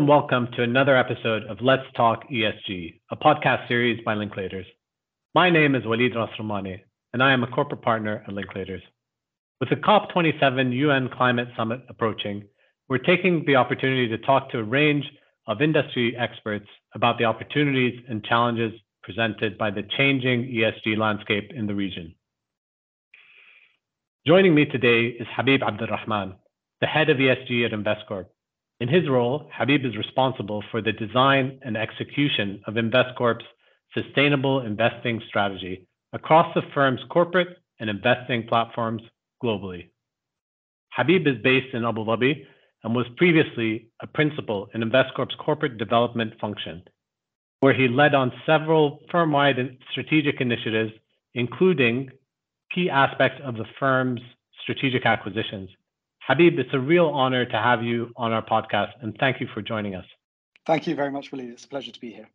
[0.00, 4.64] and welcome to another episode of Let's Talk ESG, a podcast series by Linklaters.
[5.34, 6.80] My name is Waleed Rasromani,
[7.12, 8.80] and I am a corporate partner at Linklaters.
[9.60, 12.44] With the COP27 UN Climate Summit approaching,
[12.88, 15.04] we're taking the opportunity to talk to a range
[15.46, 18.72] of industry experts about the opportunities and challenges
[19.02, 22.14] presented by the changing ESG landscape in the region.
[24.26, 26.36] Joining me today is Habib Abdur-Rahman,
[26.80, 28.28] the head of ESG at Investcorp.
[28.80, 33.44] In his role, Habib is responsible for the design and execution of Investcorp's
[33.92, 39.02] sustainable investing strategy across the firm's corporate and investing platforms
[39.42, 39.90] globally.
[40.92, 42.46] Habib is based in Abu Dhabi
[42.82, 46.82] and was previously a principal in Investcorp's corporate development function,
[47.60, 50.92] where he led on several firm-wide strategic initiatives,
[51.34, 52.10] including
[52.74, 54.20] key aspects of the firm's
[54.62, 55.68] strategic acquisitions.
[56.30, 59.62] Habib, it's a real honor to have you on our podcast, and thank you for
[59.62, 60.04] joining us.
[60.64, 61.46] Thank you very much, Willie.
[61.46, 62.28] It's a pleasure to be here.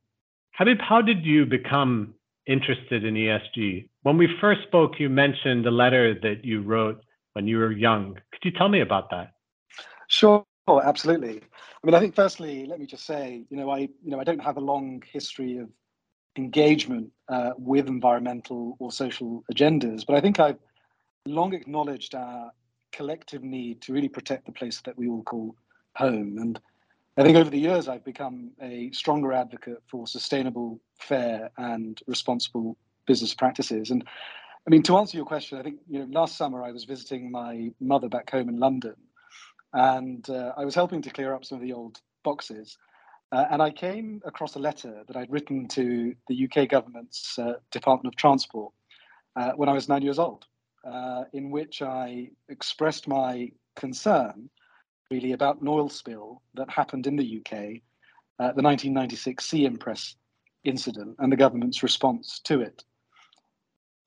[0.56, 2.14] Habib, how did you become
[2.46, 3.88] interested in ESG?
[4.04, 8.16] When we first spoke, you mentioned a letter that you wrote when you were young.
[8.34, 9.32] Could you tell me about that?
[10.10, 10.44] Sure,
[10.84, 11.38] absolutely.
[11.38, 14.26] I mean, I think firstly, let me just say, you know, I, you know, I
[14.26, 15.70] don't have a long history of
[16.38, 20.60] engagement uh, with environmental or social agendas, but I think I've
[21.26, 22.52] long acknowledged our
[22.96, 25.56] collective need to really protect the place that we all call
[25.96, 26.38] home.
[26.40, 26.60] And
[27.18, 32.78] I think over the years, I've become a stronger advocate for sustainable, fair, and responsible
[33.06, 33.92] business practices.
[33.92, 34.04] And
[34.66, 37.30] I mean, to answer your question, I think you know, last summer I was visiting
[37.30, 38.96] my mother back home in London,
[39.74, 42.78] and uh, I was helping to clear up some of the old boxes.
[43.32, 47.56] Uh, and I came across a letter that I'd written to the UK government's uh,
[47.72, 48.72] Department of Transport
[49.36, 50.46] uh, when I was nine years old
[50.86, 54.50] uh, in which I expressed my concern
[55.12, 57.54] really about an oil spill that happened in the UK,
[58.40, 60.16] uh, the 1996 Sea Empress
[60.64, 62.84] incident, and the government's response to it.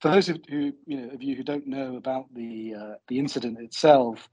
[0.00, 3.18] For those of, who, you know, of you who don't know about the, uh, the
[3.18, 4.28] incident itself,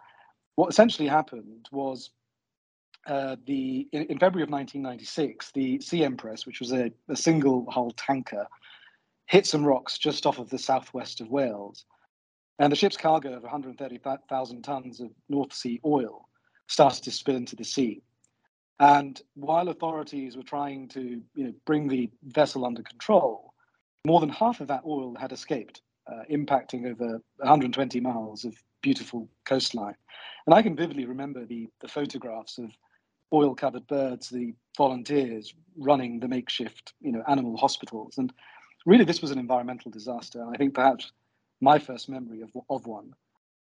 [0.56, 2.12] what essentially happened was
[3.08, 7.70] uh, the in, in, February of 1996, the Sea Empress, which was a, a single
[7.70, 8.47] hull tanker,
[9.28, 11.86] hit some rocks just off of the southwest of Wales
[12.60, 16.28] and the ship's cargo of 130,000 tons of North Sea oil
[16.68, 18.02] started to spill into the sea.
[18.80, 23.54] And while authorities were trying to you know, bring the vessel under control,
[24.06, 29.30] more than half of that oil had escaped, uh, impacting over 120 miles of beautiful
[29.46, 29.96] coastline.
[30.46, 32.72] And I can vividly remember the, the photographs of
[33.34, 38.18] oil covered birds, the volunteers running the makeshift you know, animal hospitals.
[38.18, 38.32] And
[38.86, 40.42] really, this was an environmental disaster.
[40.42, 41.12] And I think perhaps
[41.62, 43.14] my first memory of, of one.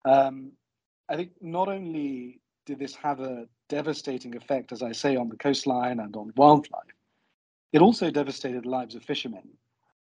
[0.05, 0.53] Um,
[1.09, 5.37] I think not only did this have a devastating effect, as I say, on the
[5.37, 6.85] coastline and on wildlife,
[7.73, 9.49] it also devastated the lives of fishermen,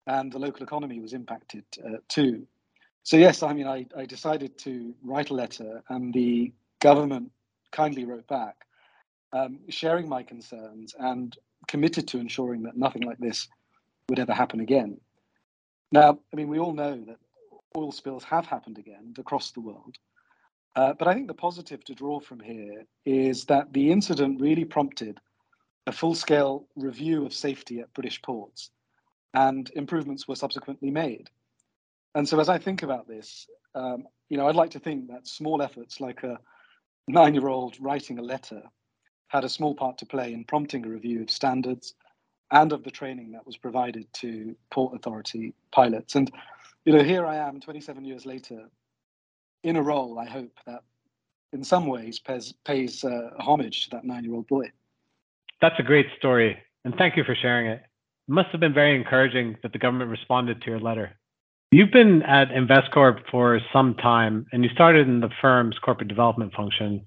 [0.07, 2.47] and the local economy was impacted uh, too.
[3.03, 7.31] So yes, I mean, I, I decided to write a letter, and the government
[7.73, 8.57] kindly wrote back,
[9.33, 11.37] um, sharing my concerns and
[11.69, 13.49] committed to ensuring that nothing like this
[14.09, 14.99] would ever happen again.
[15.93, 17.17] Now, I mean, we all know that
[17.77, 19.97] oil spills have happened again across the world.
[20.77, 24.65] Uh, but I think the positive to draw from here is that the incident really
[24.65, 25.21] prompted
[25.87, 28.71] a full scale review of safety at British ports,
[29.35, 31.29] and improvements were subsequently made.
[32.15, 35.27] And so, as I think about this, um, you know, I'd like to think that
[35.27, 36.39] small efforts like a
[37.09, 38.63] nine year old writing a letter
[39.29, 41.95] had a small part to play in prompting a review of standards
[42.53, 46.17] and of the training that was provided to port authority pilots.
[46.17, 46.31] And
[46.91, 48.65] you know, here I am 27 years later
[49.63, 50.83] in a role, I hope, that
[51.53, 54.73] in some ways pays, pays uh, homage to that nine year old boy.
[55.61, 56.59] That's a great story.
[56.85, 57.83] And thank you for sharing it.
[58.27, 61.17] It must have been very encouraging that the government responded to your letter.
[61.71, 66.55] You've been at Investcorp for some time and you started in the firm's corporate development
[66.55, 67.07] function.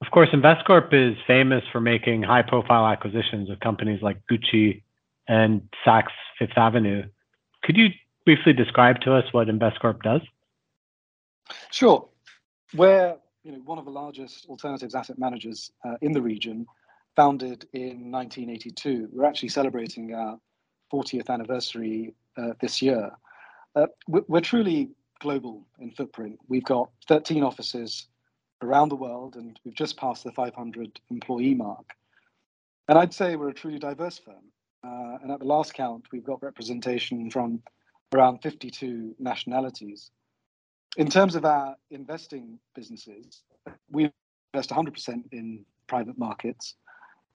[0.00, 4.84] Of course, Investcorp is famous for making high profile acquisitions of companies like Gucci
[5.26, 7.02] and Saks Fifth Avenue.
[7.64, 7.88] Could you
[8.24, 10.22] briefly describe to us what Investcorp does?
[11.70, 12.08] Sure.
[12.74, 16.66] We're you know, one of the largest alternatives asset managers uh, in the region,
[17.14, 19.10] founded in 1982.
[19.12, 20.38] We're actually celebrating our
[20.92, 23.10] 40th anniversary uh, this year.
[23.76, 24.90] Uh, we're truly
[25.20, 26.38] global in footprint.
[26.48, 28.06] We've got 13 offices
[28.62, 31.84] around the world, and we've just passed the 500 employee mark.
[32.88, 34.44] And I'd say we're a truly diverse firm.
[34.84, 37.62] Uh, and at the last count, we've got representation from
[38.14, 40.10] around 52 nationalities.
[40.96, 43.42] In terms of our investing businesses,
[43.90, 44.10] we
[44.52, 46.76] invest 100% in private markets.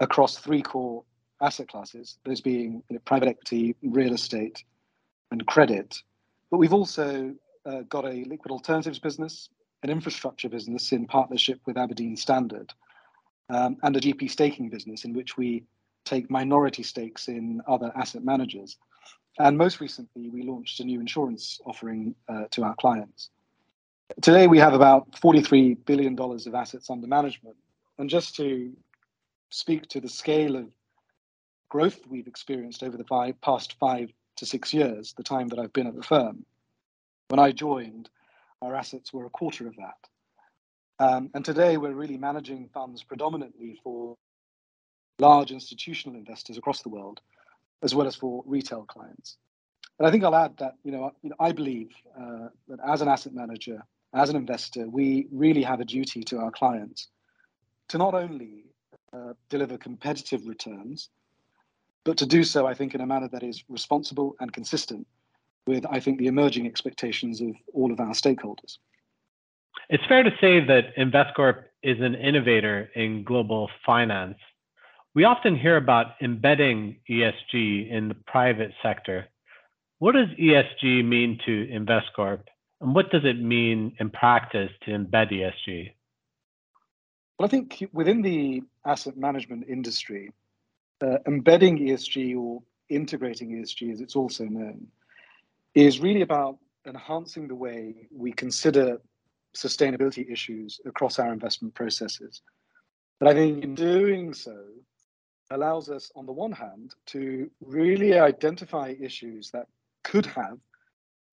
[0.01, 1.03] across three core
[1.41, 4.63] asset classes, those being private equity, real estate,
[5.31, 5.97] and credit.
[6.49, 7.35] But we've also
[7.65, 9.49] uh, got a liquid alternatives business,
[9.83, 12.73] an infrastructure business in partnership with Aberdeen Standard,
[13.49, 15.63] um, and a GP staking business in which we
[16.05, 18.77] take minority stakes in other asset managers.
[19.37, 23.29] And most recently, we launched a new insurance offering uh, to our clients.
[24.21, 27.55] Today, we have about $43 billion of assets under management.
[27.97, 28.73] And just to
[29.49, 30.67] speak to the scale of
[31.69, 35.73] growth we've experienced over the five, past five to six years, the time that I've
[35.73, 36.45] been at the firm,
[37.29, 38.09] when I joined,
[38.61, 39.97] our assets were a quarter of that.
[40.99, 44.17] Um, and today, we're really managing funds predominantly for
[45.19, 47.19] large institutional investors across the world,
[47.83, 49.37] as well as for retail clients.
[49.97, 53.01] And I think I'll add that you know, you know I believe uh, that as
[53.01, 53.83] an asset manager,
[54.13, 57.07] as an investor, we really have a duty to our clients
[57.89, 58.65] to not only
[59.13, 61.09] uh, deliver competitive returns,
[62.03, 65.05] but to do so, I think, in a manner that is responsible and consistent
[65.67, 68.77] with, I think, the emerging expectations of all of our stakeholders.
[69.89, 74.37] It's fair to say that Investcorp is an innovator in global finance.
[75.19, 79.27] We often hear about embedding ESG in the private sector.
[79.97, 82.43] What does ESG mean to Investcorp,
[82.79, 85.91] and what does it mean in practice to embed ESG?
[87.37, 90.31] Well, I think within the asset management industry,
[91.01, 94.87] uh, embedding ESG or integrating ESG, as it's also known,
[95.75, 99.01] is really about enhancing the way we consider
[99.53, 102.41] sustainability issues across our investment processes.
[103.19, 104.55] But I think in doing so,
[105.51, 109.67] allows us, on the one hand, to really identify issues that
[110.03, 110.59] could have,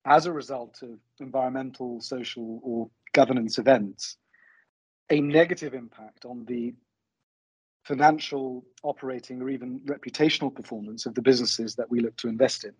[0.05, 4.17] as a result of environmental, social, or governance events,
[5.09, 6.73] a negative impact on the
[7.83, 12.73] financial, operating, or even reputational performance of the businesses that we look to invest in.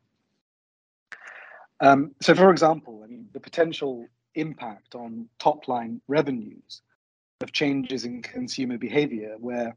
[1.80, 4.06] Um, so, for example, I mean, the potential
[4.36, 6.82] impact on top line revenues
[7.42, 9.76] of changes in consumer behavior, where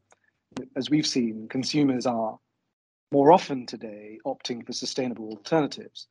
[0.75, 2.37] as we've seen, consumers are
[3.11, 6.07] more often today opting for sustainable alternatives,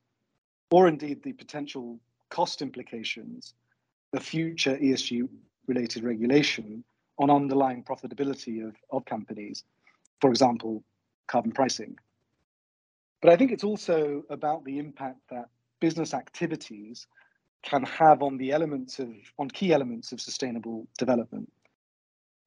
[0.70, 1.98] or indeed the potential
[2.28, 3.54] cost implications
[4.12, 5.28] of future ESG
[5.66, 6.84] related regulation
[7.18, 9.64] on underlying profitability of, of companies,
[10.20, 10.82] for example,
[11.26, 11.96] carbon pricing.
[13.20, 15.48] But I think it's also about the impact that
[15.80, 17.06] business activities
[17.62, 21.50] can have on the elements of on key elements of sustainable development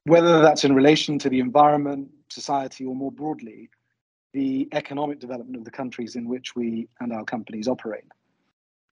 [0.06, 3.70] whether that's in relation to the environment, society, or more broadly,
[4.34, 8.06] the economic development of the countries in which we and our companies operate.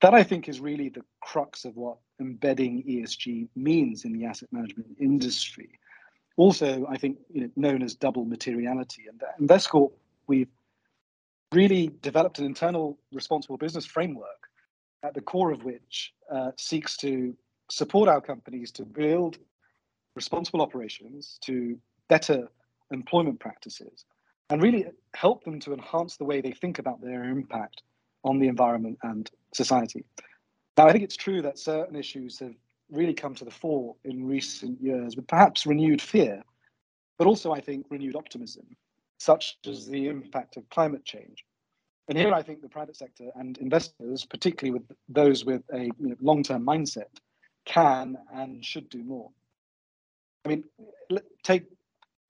[0.02, 4.50] That I think is really the crux of what embedding ESG means in the asset
[4.52, 5.80] management industry.
[6.38, 9.04] Also, I think you know, known as double materiality.
[9.08, 9.92] And at Investcorp,
[10.28, 10.50] we've
[11.52, 14.48] really developed an internal responsible business framework
[15.04, 17.36] at the core of which uh, seeks to
[17.70, 19.38] support our companies to build
[20.16, 21.78] responsible operations to
[22.08, 22.48] better
[22.92, 24.06] employment practices
[24.50, 24.86] and really
[25.16, 27.84] help them to enhance the way they think about their impact
[28.24, 30.04] on the environment and society.
[30.78, 32.54] Now, I think it's true that certain issues have
[32.90, 36.44] really come to the fore in recent years with perhaps renewed fear,
[37.18, 38.66] but also, I think, renewed optimism,
[39.18, 41.46] such as the impact of climate change.
[42.10, 45.94] And here I think the private sector and investors, particularly with those with a you
[46.00, 47.20] know, long term mindset,
[47.66, 49.30] can and should do more.
[50.46, 50.64] I mean,
[51.44, 51.66] take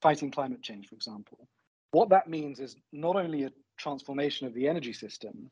[0.02, 1.48] fighting climate change, for example.
[1.92, 5.52] What that means is not only a transformation of the energy system,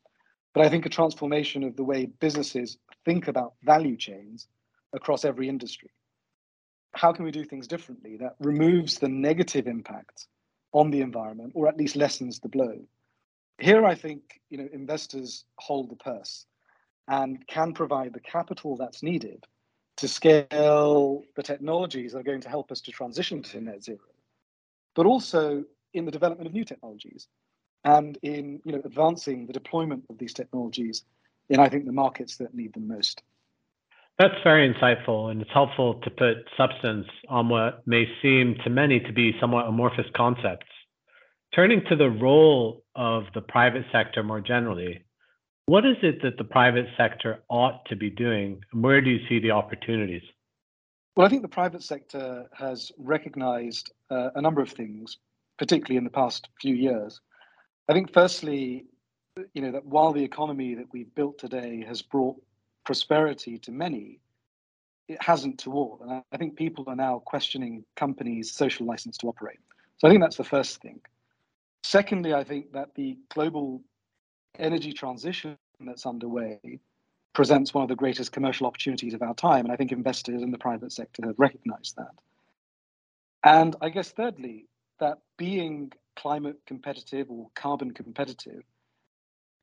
[0.54, 4.48] but I think a transformation of the way businesses think about value chains
[4.92, 5.90] across every industry.
[6.94, 10.26] How can we do things differently that removes the negative impact
[10.72, 12.80] on the environment or at least lessens the blow?
[13.58, 16.46] Here, I think you know investors hold the purse
[17.06, 19.44] and can provide the capital that's needed
[20.00, 23.98] to scale the technologies that are going to help us to transition to net zero,
[24.94, 27.28] but also in the development of new technologies
[27.84, 31.04] and in you know advancing the deployment of these technologies
[31.50, 33.22] in I think the markets that need them most.
[34.18, 39.00] That's very insightful, and it's helpful to put substance on what may seem to many
[39.00, 40.66] to be somewhat amorphous concepts.
[41.54, 45.04] Turning to the role of the private sector more generally,
[45.70, 48.60] what is it that the private sector ought to be doing?
[48.72, 50.24] And where do you see the opportunities?
[51.14, 55.18] Well, I think the private sector has recognized uh, a number of things,
[55.58, 57.20] particularly in the past few years.
[57.88, 58.86] I think, firstly,
[59.54, 62.34] you know, that while the economy that we've built today has brought
[62.84, 64.18] prosperity to many,
[65.06, 66.00] it hasn't to all.
[66.02, 69.60] And I think people are now questioning companies' social license to operate.
[69.98, 71.00] So I think that's the first thing.
[71.84, 73.82] Secondly, I think that the global
[74.58, 76.58] energy transition that's underway
[77.32, 79.64] presents one of the greatest commercial opportunities of our time.
[79.64, 82.14] And I think investors in the private sector have recognized that.
[83.44, 84.66] And I guess, thirdly,
[84.98, 88.62] that being climate competitive or carbon competitive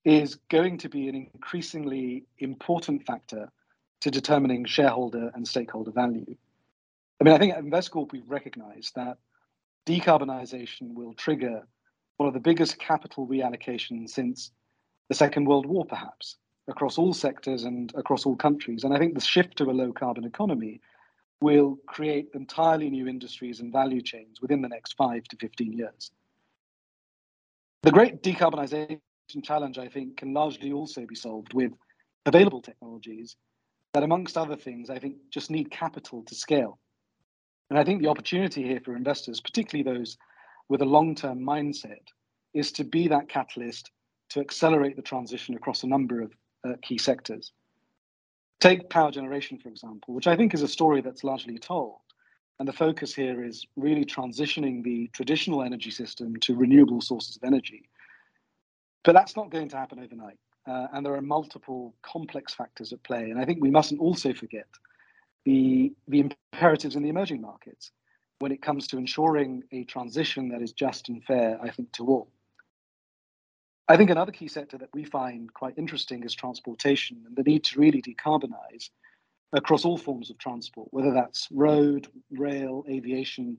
[0.06, 3.52] is going to be an increasingly important factor
[4.00, 6.36] to determining shareholder and stakeholder value.
[7.20, 9.18] I mean, I think at Investcorp, we've recognized that
[9.86, 11.68] decarbonization will trigger
[12.18, 14.52] one of the biggest capital reallocations since
[15.10, 16.38] the Second World War, perhaps,
[16.68, 18.84] across all sectors and across all countries.
[18.84, 20.82] And I think the shift to a low carbon economy
[21.40, 26.12] will create entirely new industries and value chains within the next five to 15 years.
[27.84, 29.00] The great decarbonization
[29.44, 31.72] challenge, I think, can largely also be solved with
[32.26, 33.36] available technologies
[33.94, 36.80] that, amongst other things, I think just need capital to scale.
[37.70, 40.18] And I think the opportunity here for investors, particularly those
[40.70, 42.02] with a long term mindset,
[42.54, 43.92] is to be that catalyst
[44.30, 46.34] to accelerate the transition across a number of
[46.68, 47.52] uh, key sectors.
[48.60, 51.98] Take power generation, for example, which I think is a story that's largely told.
[52.60, 57.44] And the focus here is really transitioning the traditional energy system to renewable sources of
[57.44, 57.84] energy.
[59.04, 60.40] But that's not going to happen overnight.
[60.68, 63.30] Uh, and there are multiple complex factors at play.
[63.30, 64.68] And I think we mustn't also forget
[65.46, 66.20] the, the
[66.52, 67.92] imperatives in the emerging markets
[68.40, 72.08] when it comes to ensuring a transition that is just and fair, I think, to
[72.08, 72.28] all.
[73.90, 77.64] I think another key sector that we find quite interesting is transportation and the need
[77.66, 78.90] to really decarbonize
[79.54, 83.58] across all forms of transport, whether that's road, rail, aviation,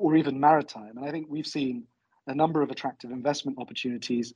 [0.00, 0.96] or even maritime.
[0.96, 1.84] And I think we've seen
[2.26, 4.32] a number of attractive investment opportunities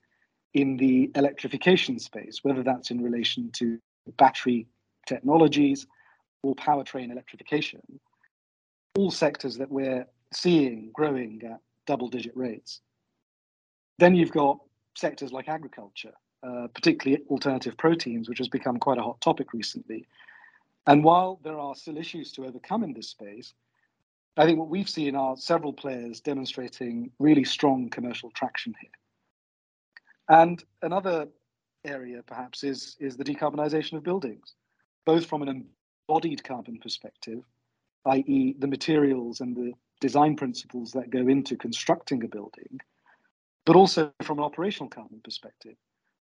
[0.53, 3.79] in the electrification space, whether that's in relation to
[4.19, 4.67] battery
[5.07, 5.87] technologies
[6.43, 7.81] or powertrain electrification,
[8.95, 12.83] all sectors that we're seeing growing at double digit rates.
[13.99, 14.59] Then you've got
[14.97, 20.07] sectors like agriculture, uh, particularly alternative proteins, which has become quite a hot topic recently.
[20.87, 23.55] And while there are still issues to overcome in this space,
[24.37, 28.91] I think what we've seen are several players demonstrating really strong commercial traction here.
[30.29, 31.29] And another
[31.85, 34.55] area, perhaps, is, is the decarbonisation of buildings,
[35.05, 35.67] both from an
[36.09, 37.41] embodied carbon perspective,
[38.07, 42.81] i.e., the materials and the design principles that go into constructing a building,
[43.65, 45.77] but also from an operational carbon perspective.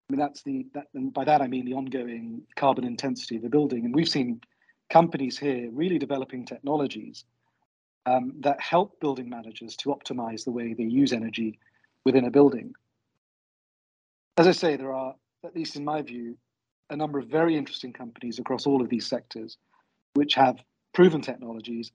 [0.10, 3.42] I mean, that's the that, and by that I mean the ongoing carbon intensity of
[3.42, 3.86] the building.
[3.86, 4.42] And we've seen
[4.90, 7.26] companies here really developing technologies
[8.06, 11.58] um, that help building managers to optimize the way they use energy
[12.06, 12.74] within a building.
[14.38, 16.38] As I say, there are, at least in my view,
[16.90, 19.58] a number of very interesting companies across all of these sectors
[20.16, 20.58] which have
[20.94, 21.92] proven technologies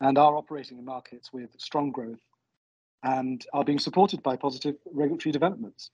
[0.00, 2.18] and are operating in markets with strong growth
[3.04, 5.90] and are being supported by positive regulatory developments.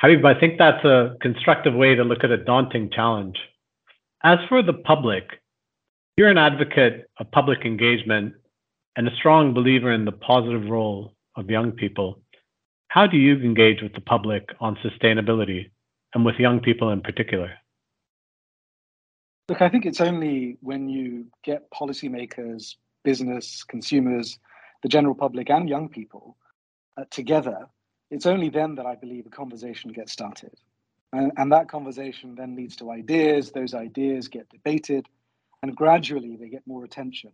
[0.00, 3.38] Habib, I think that's a constructive way to look at a daunting challenge.
[4.22, 5.40] As for the public,
[6.16, 8.34] you're an advocate of public engagement
[8.96, 12.20] and a strong believer in the positive role of young people.
[12.88, 15.70] How do you engage with the public on sustainability
[16.14, 17.52] and with young people in particular?
[19.48, 24.38] Look, I think it's only when you get policymakers, business, consumers,
[24.82, 26.36] the general public, and young people
[26.96, 27.66] uh, together,
[28.10, 30.54] it's only then that I believe a conversation gets started.
[31.12, 35.06] And, and that conversation then leads to ideas, those ideas get debated,
[35.62, 37.32] and gradually they get more attention.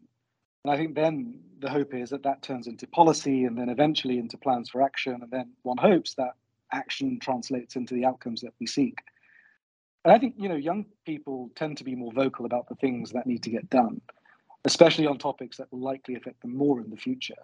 [0.64, 4.18] And I think then the hope is that that turns into policy and then eventually
[4.18, 5.20] into plans for action.
[5.20, 6.34] And then one hopes that
[6.72, 8.98] action translates into the outcomes that we seek.
[10.04, 13.12] And I think, you know, young people tend to be more vocal about the things
[13.12, 14.00] that need to get done,
[14.64, 17.34] especially on topics that will likely affect them more in the future,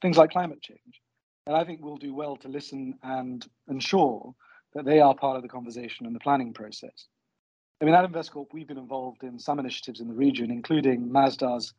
[0.00, 1.00] things like climate change.
[1.46, 4.34] And I think we'll do well to listen and ensure
[4.74, 7.06] that they are part of the conversation and the planning process.
[7.80, 11.72] I mean, at Investcorp, we've been involved in some initiatives in the region, including Masdar's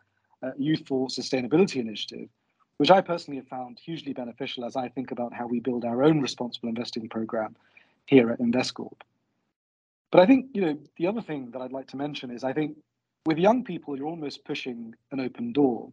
[0.43, 2.27] uh, Youth for Sustainability initiative,
[2.77, 6.03] which I personally have found hugely beneficial as I think about how we build our
[6.03, 7.55] own responsible investing program
[8.08, 9.00] here at Investcorp.
[10.12, 12.53] But I think, you know, the other thing that I'd like to mention is I
[12.53, 12.77] think
[13.25, 15.92] with young people, you're almost pushing an open door.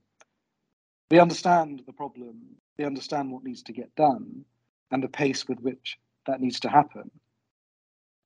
[1.11, 2.41] They understand the problem,
[2.77, 4.45] they understand what needs to get done,
[4.91, 7.11] and the pace with which that needs to happen.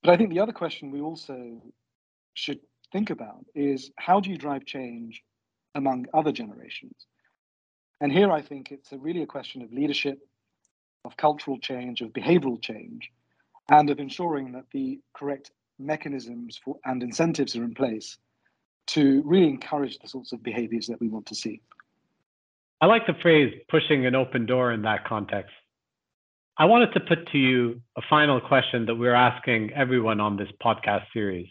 [0.02, 1.62] But I think the other question we also
[2.34, 2.60] should
[2.92, 5.22] think about is how do you drive change
[5.74, 7.06] among other generations?
[8.00, 10.18] And here I think it's a really a question of leadership,
[11.04, 13.10] of cultural change, of behavioral change,
[13.70, 18.18] and of ensuring that the correct mechanisms for, and incentives are in place
[18.88, 21.60] to really encourage the sorts of behaviors that we want to see.
[22.80, 25.52] I like the phrase pushing an open door in that context.
[26.58, 30.50] I wanted to put to you a final question that we're asking everyone on this
[30.62, 31.46] podcast series.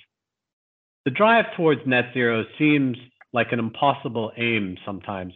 [1.05, 2.97] The drive towards net zero seems
[3.33, 5.33] like an impossible aim sometimes,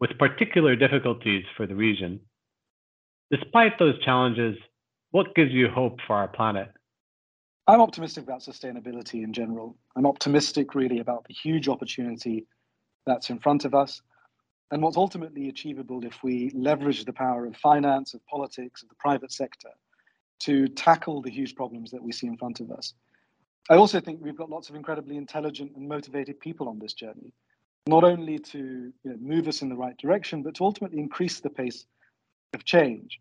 [0.00, 2.20] with particular difficulties for the region.
[3.30, 4.58] Despite those challenges,
[5.12, 6.68] what gives you hope for our planet?
[7.68, 9.76] I'm optimistic about sustainability in general.
[9.96, 12.46] I'm optimistic really about the huge opportunity
[13.06, 14.02] that's in front of us
[14.70, 18.94] and what's ultimately achievable if we leverage the power of finance, of politics, of the
[18.96, 19.70] private sector
[20.40, 22.94] to tackle the huge problems that we see in front of us.
[23.68, 27.32] I also think we've got lots of incredibly intelligent and motivated people on this journey,
[27.88, 31.40] not only to you know, move us in the right direction, but to ultimately increase
[31.40, 31.84] the pace
[32.54, 33.20] of change.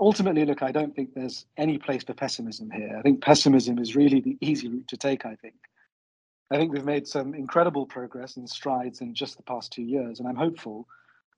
[0.00, 2.96] Ultimately, look, I don't think there's any place for pessimism here.
[2.98, 5.54] I think pessimism is really the easy route to take, I think.
[6.50, 10.20] I think we've made some incredible progress and strides in just the past two years,
[10.20, 10.86] and I'm hopeful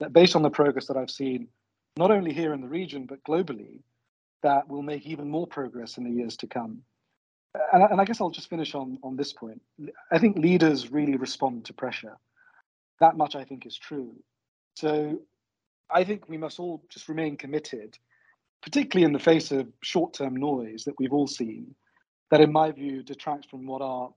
[0.00, 1.48] that based on the progress that I've seen,
[1.96, 3.80] not only here in the region, but globally,
[4.42, 6.82] that we'll make even more progress in the years to come.
[7.72, 9.62] And, and I guess I'll just finish on, on this point.
[10.12, 12.16] I think leaders really respond to pressure.
[13.00, 14.14] That much I think is true.
[14.74, 15.20] So
[15.90, 17.96] I think we must all just remain committed,
[18.66, 21.72] particularly in the face of short term noise that we've all seen,
[22.32, 24.10] that in my view detracts from what are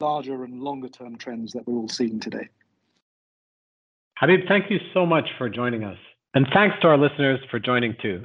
[0.00, 2.48] larger and longer term trends that we're all seeing today.
[4.16, 5.98] Habib, thank you so much for joining us.
[6.34, 8.24] And thanks to our listeners for joining too.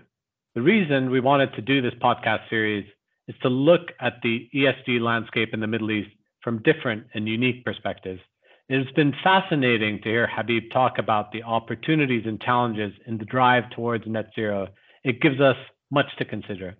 [0.55, 2.86] The reason we wanted to do this podcast series
[3.27, 6.10] is to look at the ESG landscape in the Middle East
[6.41, 8.22] from different and unique perspectives.
[8.69, 13.69] It's been fascinating to hear Habib talk about the opportunities and challenges in the drive
[13.72, 14.67] towards net zero.
[15.04, 15.56] It gives us
[15.92, 16.75] much to consider.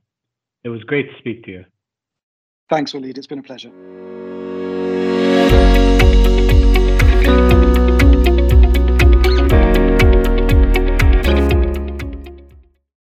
[0.64, 1.66] It was great to speak to you.
[2.70, 3.18] Thanks, Waleed.
[3.18, 3.72] It's been a pleasure.